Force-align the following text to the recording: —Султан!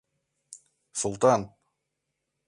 —Султан! 0.99 1.41